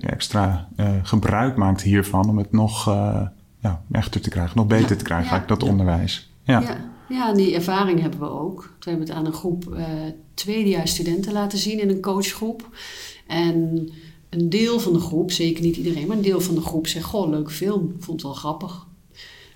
[0.00, 3.20] extra eh, gebruik maakt hiervan om het nog eh,
[3.58, 5.32] ja, echter te krijgen, nog beter te krijgen, Ja.
[5.32, 6.32] eigenlijk dat onderwijs.
[6.42, 6.60] Ja.
[6.60, 6.90] Ja.
[7.08, 8.74] ja, en die ervaring hebben we ook.
[8.80, 9.84] We hebben het aan een groep eh
[10.34, 12.68] tweedejaars studenten laten zien in een coachgroep.
[13.26, 13.88] En
[14.30, 17.04] een deel van de groep, zeker niet iedereen, maar een deel van de groep zegt:
[17.04, 18.86] Goh, leuke film, ik vond het wel grappig.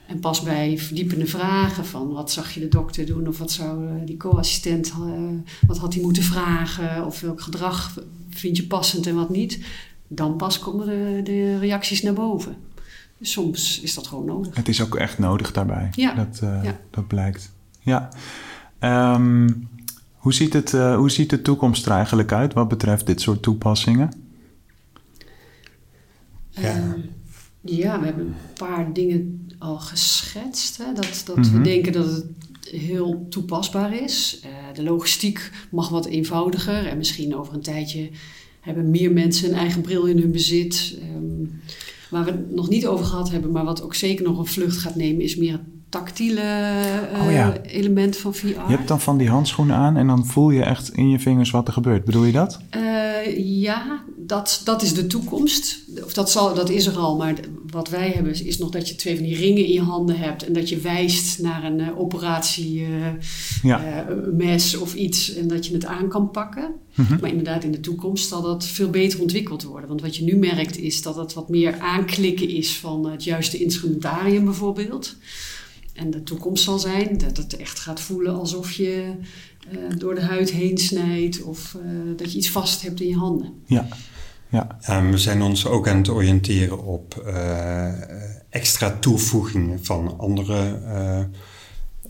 [0.07, 4.05] En pas bij verdiepende vragen van wat zag je de dokter doen of wat zou
[4.05, 4.93] die co-assistent,
[5.67, 7.95] wat had hij moeten vragen of welk gedrag
[8.39, 9.59] vind je passend en wat niet,
[10.09, 12.57] dan pas komen de, de reacties naar boven.
[13.19, 14.57] Dus soms is dat gewoon nodig.
[14.57, 15.89] Het is ook echt nodig daarbij.
[15.95, 16.15] Ja.
[16.15, 16.79] Dat, eh, Ja.
[16.91, 17.53] dat blijkt.
[17.81, 18.09] Ja.
[18.79, 19.51] Ehm,
[20.13, 23.43] hoe, ziet het, eh, hoe ziet de toekomst er eigenlijk uit wat betreft dit soort
[23.43, 24.11] toepassingen?
[26.51, 26.63] Ja.
[26.63, 27.01] Ehm,
[27.61, 30.77] ja, we hebben een paar dingen al geschetst.
[30.77, 30.93] Hè?
[30.95, 31.53] Dat, dat Mhm.
[31.57, 32.25] we denken dat het
[32.71, 34.41] heel toepasbaar is.
[34.43, 36.87] Eh, de logistiek mag wat eenvoudiger.
[36.87, 38.11] En misschien over een tijdje
[38.61, 40.99] hebben meer mensen een eigen bril in hun bezit.
[41.01, 41.47] Ehm,
[42.11, 44.77] waar we het nog niet over gehad hebben, maar wat ook zeker nog een vlucht
[44.77, 47.57] gaat nemen, is meer het tactiele eh, Oh ja.
[47.63, 48.47] element van VR.
[48.47, 51.51] Je hebt dan van die handschoenen aan en dan voel je echt in je vingers
[51.51, 52.05] wat er gebeurt.
[52.05, 52.61] Bedoel je dat?
[52.71, 55.79] Eh, ja, dat, dat is de toekomst.
[56.05, 57.35] Of dat, zal, dat is er al, maar
[57.71, 60.19] wat wij hebben is, is nog dat je twee van die ringen in je handen
[60.19, 63.07] hebt en dat je wijst naar een eh, operatie, eh,
[63.63, 64.05] Ja.
[64.07, 66.71] eh, mes of iets en dat je het aan kan pakken.
[66.95, 67.19] Mhm.
[67.21, 69.89] Maar inderdaad, in de toekomst zal dat veel beter ontwikkeld worden.
[69.89, 73.63] Want wat je nu merkt is dat het wat meer aanklikken is van het juiste
[73.65, 75.17] instrumentarium bijvoorbeeld.
[75.93, 79.13] En de toekomst zal zijn dat het echt gaat voelen alsof je
[79.99, 81.77] door de huid heen snijdt of
[82.17, 83.53] dat je iets vast hebt in je handen.
[83.67, 83.89] Ja.
[84.51, 84.79] Ja.
[84.87, 87.89] Ja, we zijn ons ook aan het oriënteren op eh,
[88.51, 91.21] extra toevoegingen van andere eh,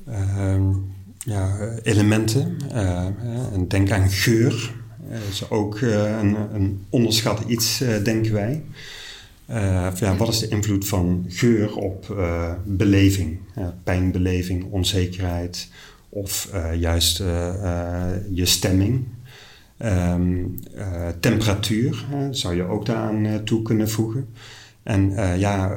[0.06, 0.70] ehm,
[1.18, 2.56] ja, elementen.
[2.72, 3.06] Eh,
[3.52, 4.72] en denk aan geur.
[5.10, 8.62] Dat is ook eh, een, een onderschat iets, eh, denken wij.
[9.46, 13.38] Eh, ja, wat is de invloed van geur op eh, beleving?
[13.54, 15.68] Eh, pijnbeleving, onzekerheid
[16.08, 19.04] of eh, juist eh, eh, je stemming.
[19.78, 24.28] Ehm, eh, temperatuur zou je ook daaraan eh, toe kunnen voegen.
[24.82, 25.76] En eh, ja,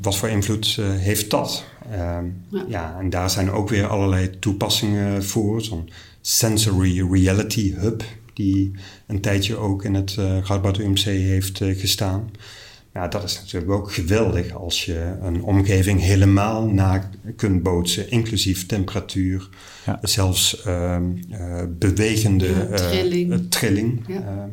[0.00, 1.64] wat voor invloed heeft dat?
[1.90, 2.64] Ehm, Ja.
[2.68, 2.96] ja.
[3.00, 5.62] en daar zijn ook weer allerlei toepassingen voor.
[5.62, 8.02] Zo'n Sensory Reality Hub,
[8.34, 8.72] die
[9.06, 12.30] een tijdje ook in het uh, Radboud UMC heeft uh, gestaan.
[12.94, 18.66] Ja, dat is natuurlijk ook geweldig als je een omgeving helemaal na kunt bootsen, inclusief
[18.66, 19.48] temperatuur,
[19.86, 19.98] Ja.
[20.02, 20.96] zelfs uh,
[21.30, 23.32] uh, bewegende Ja, trilling.
[23.32, 24.00] uh, trilling.
[24.08, 24.48] Ja.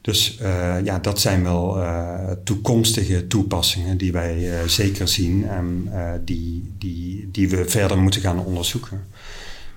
[0.00, 0.38] dus
[0.84, 6.72] ja, dat zijn wel uh, toekomstige toepassingen die wij uh, zeker zien en uh, die,
[6.78, 9.00] die, die we verder moeten gaan onderzoeken.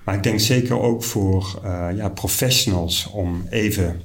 [0.04, 1.60] Maar ik denk zeker ook voor
[1.96, 4.00] ja, professionals om even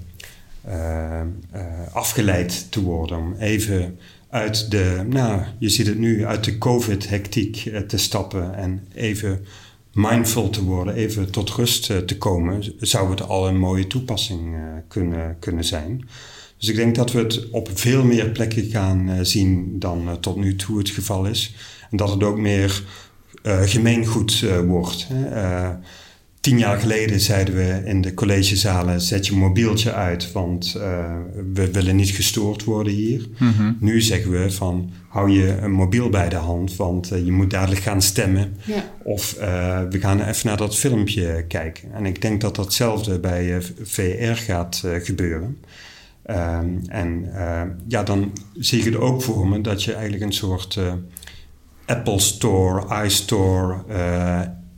[1.91, 3.17] afgeleid te worden.
[3.17, 3.99] Om even
[4.29, 9.45] uit de, nou, je ziet het nu, uit de COVID-hectiek uh, te stappen en even
[9.93, 14.55] mindful te worden, even tot rust eh, te komen, zou het al een mooie toepassing
[14.55, 16.07] eh, kunnen, kunnen zijn.
[16.57, 20.13] Dus ik denk dat we het op veel meer plekken gaan eh, zien dan eh,
[20.13, 21.55] tot nu toe het geval is.
[21.89, 22.83] En dat het ook meer
[23.43, 25.07] eh, gemeengoed eh, wordt.
[25.07, 25.25] Hè.
[25.25, 25.69] Eh,
[26.43, 31.15] tien jaar geleden zeiden we in de collegezalen: zet je mobieltje uit, want eh,
[31.53, 33.27] we willen niet gestoord worden hier.
[33.37, 33.73] Mhm.
[33.79, 37.49] Nu zeggen we van hou je een mobiel bij de hand, want eh, je moet
[37.49, 38.57] dadelijk gaan stemmen.
[38.65, 38.91] Ja.
[39.03, 41.93] Of eh, we gaan even naar dat filmpje kijken.
[41.93, 45.57] En ik denk dat datzelfde bij VR gaat gebeuren.
[46.23, 50.33] Ehm, en eh, ja, dan zie ik het ook voor me dat je eigenlijk een
[50.33, 50.93] soort eh,
[51.85, 53.83] Apple Store, iStore,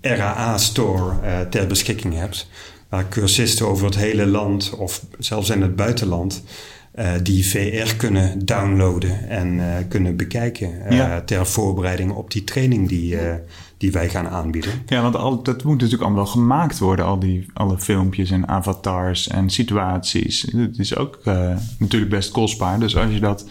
[0.06, 2.50] eh RAA Store eh, ter beschikking hebt.
[2.90, 6.44] Waar cursisten over het hele land of zelfs in het buitenland
[6.92, 11.22] eh, die VR kunnen downloaden en eh, kunnen bekijken Ja.
[11.22, 13.18] ter voorbereiding op die training die,
[13.78, 14.72] die wij gaan aanbieden.
[14.86, 19.28] Ja, want al, dat moet natuurlijk allemaal gemaakt worden, al die alle filmpjes en avatars
[19.28, 20.42] en situaties.
[20.42, 21.20] Het is ook
[21.80, 22.80] natuurlijk best kostbaar.
[22.80, 23.50] Dus als je dat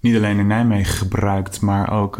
[0.00, 2.18] niet alleen in Nijmegen gebruikt, maar ook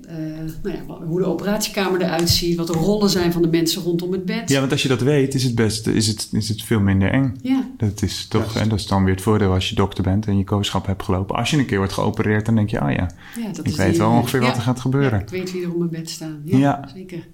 [0.08, 0.16] Eh,
[0.64, 4.12] nou ja, hoe de operatiekamer eruit ziet, wat de rollen zijn van de mensen rondom
[4.12, 4.50] het bed.
[4.50, 7.12] ja, want als je dat weet, is het best is het, is het veel minder
[7.12, 7.36] eng.
[7.42, 10.28] Ja, Dat is toch, en dat is dan weer het voordeel als je dokter bent
[10.28, 11.36] en je kooschap hebt gelopen.
[11.36, 13.76] Als je een keer wordt geopereerd, dan denk je, oh ja, ja, dat ik is
[13.76, 14.48] weet die- wel ongeveer ja.
[14.48, 15.12] wat er gaat gebeuren.
[15.20, 16.42] Ja, ik weet wie er op mijn bed staan.
[16.46, 16.90] Ja, Ja.
[16.94, 17.28] zeker.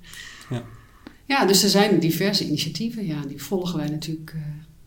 [0.50, 0.62] Ja.
[1.26, 3.06] Ja, dus er zijn diverse initiatieven.
[3.06, 4.42] Ja, die volgen wij natuurlijk eh,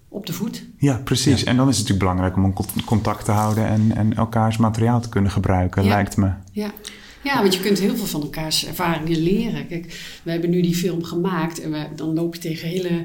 [0.08, 0.64] op de voet.
[0.76, 1.40] Ja, precies.
[1.40, 1.46] Ja.
[1.46, 4.56] En dan is het natuurlijk belangrijk om een con- contact te houden en, en elkaars
[4.56, 5.88] materiaal te kunnen gebruiken, Ja.
[5.88, 6.30] lijkt me.
[6.52, 6.70] Ja.
[7.24, 9.66] Ja, want je kunt heel veel van elkaars ervaringen leren.
[9.66, 13.04] Kijk, we hebben nu die film gemaakt en we, dan loop je tegen hele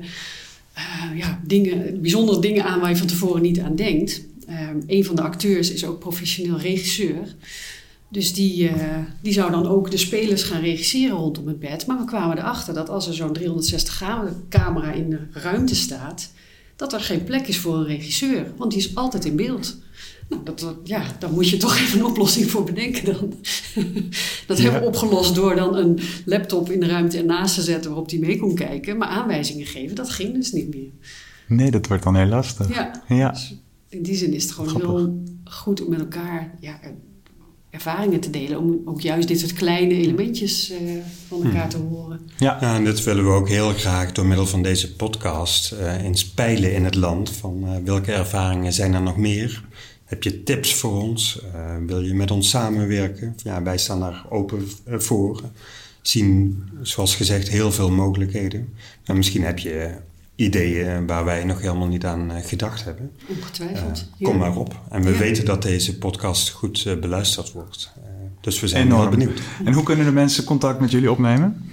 [0.73, 4.21] eh, ja, dingen, bijzondere dingen aan waar je van tevoren niet aan denkt.
[4.47, 7.35] Ehm een van de acteurs is ook professioneel regisseur.
[8.09, 11.85] Dus die, eh, die zou dan ook de spelers gaan regisseren rondom het bed.
[11.85, 16.31] Maar we kwamen erachter dat als er zo'n 360 graden camera in de ruimte staat,
[16.75, 18.51] dat er geen plek is voor een regisseur.
[18.57, 19.77] Want die is altijd in beeld.
[20.29, 23.33] Nou, dat, ja, daar moet je toch even een oplossing voor bedenken dan.
[24.47, 28.09] dat hebben we opgelost door dan een laptop in de ruimte ernaast te zetten waarop
[28.09, 28.97] die mee kon kijken.
[28.97, 30.89] Maar aanwijzingen geven, dat ging dus niet meer.
[31.47, 32.69] Nee, dat wordt dan heel lastig.
[32.73, 33.29] Ja, Ja.
[33.31, 33.55] dus
[33.89, 34.89] in die zin is het gewoon Grappig.
[34.89, 36.79] heel goed om met elkaar ja,
[37.69, 38.59] ervaringen te delen.
[38.59, 40.77] Om ook juist dit soort kleine elementjes eh,
[41.27, 42.19] van elkaar te horen.
[42.37, 42.57] Ja.
[42.61, 46.25] Ja, en dat willen we ook heel graag door middel van deze podcast eh eens
[46.29, 47.29] peilen in het land.
[47.31, 49.63] Van eh, welke ervaringen zijn er nog meer?
[50.07, 51.41] Heb je tips voor ons?
[51.53, 53.35] Eh, wil je met ons samenwerken?
[53.43, 55.41] Ja, wij staan daar open eh, voor.
[56.01, 58.73] Zien, zoals gezegd, heel veel mogelijkheden.
[59.03, 59.91] En misschien heb je
[60.35, 63.11] ideeën waar wij nog helemaal niet aan eh, gedacht hebben.
[63.27, 64.09] Ongetwijfeld.
[64.21, 64.39] kom Ja.
[64.39, 64.79] maar op.
[64.89, 65.17] En we Ja.
[65.17, 67.91] weten dat deze podcast goed beluisterd wordt.
[68.41, 69.01] Dus we zijn Enorm.
[69.01, 69.41] heel benieuwd.
[69.65, 71.69] En hoe kunnen de mensen contact met jullie opnemen?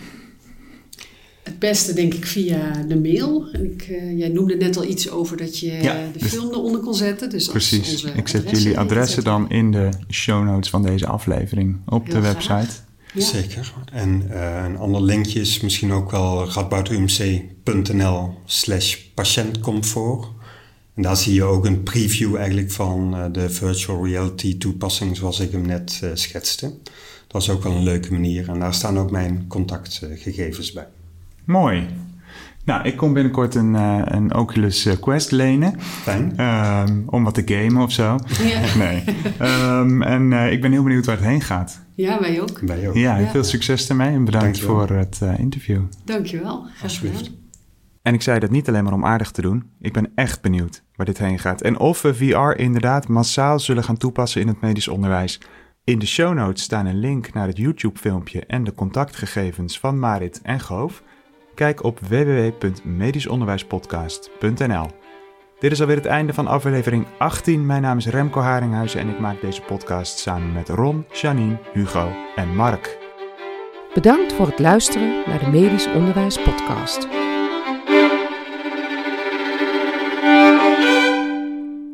[1.44, 3.48] Het beste denk ik via de mail.
[3.52, 6.50] En ik, eh, jij noemde net al iets over dat je Ja, de dus- film
[6.50, 7.30] eronder kon zetten.
[7.30, 7.92] Dus als Precies.
[7.92, 12.14] onze Ik zet jullie adressen dan in de show notes van deze aflevering op Heel
[12.14, 12.33] de graag.
[12.48, 12.75] website.
[13.14, 13.25] Ja.
[13.25, 13.73] Zeker.
[13.92, 20.27] En eh, een ander linkje is misschien ook wel radboudumc.nl slash patiëntcomfort.
[20.94, 25.40] En daar zie je ook een preview eigenlijk van eh, de virtual reality toepassing zoals
[25.40, 26.73] ik hem net eh, schetste.
[27.27, 28.48] Dat is ook wel een leuke manier.
[28.48, 30.87] En daar staan ook mijn contactgegevens bij.
[31.47, 31.87] Mooi.
[32.65, 35.81] Nou, ik kom binnenkort een, uh, een Oculus Quest lenen.
[35.81, 36.40] Fijn.
[36.88, 38.19] Um, om wat te gamen of zo.
[38.42, 38.77] Ja.
[38.79, 39.05] Nee.
[39.81, 41.81] Um, en uh, ik ben heel benieuwd waar het heen gaat.
[41.95, 42.59] Ja, wij ook.
[42.61, 42.95] Wij ook.
[42.95, 43.29] Ja, Ja.
[43.31, 44.87] veel succes ermee en bedankt Dankjewel.
[44.87, 45.83] voor het uh, interview.
[46.05, 46.63] Dankjewel.
[46.63, 47.17] Graag Alsjeblieft.
[47.17, 47.42] gedaan.
[48.03, 49.65] En ik zei dat niet alleen maar om aardig te doen.
[49.81, 51.61] Ik ben echt benieuwd waar dit heen gaat.
[51.61, 55.40] En of we VR inderdaad massaal zullen gaan toepassen in het medisch onderwijs.
[55.85, 60.40] In de show notes staan een link naar het YouTube-filmpje en de contactgegevens van Marit
[60.42, 61.03] en Goof.
[61.55, 64.87] Kijk op www.medischonderwijspodcast.nl.
[65.59, 67.67] Dit is alweer het einde van aflevering 18.
[67.67, 72.13] Mijn naam is Remco Haringhuizen en ik maak deze podcast samen met Ron, Janine, Hugo
[72.37, 72.98] en Mark.
[73.94, 77.09] Bedankt voor het luisteren naar de Medisch Onderwijs Podcast.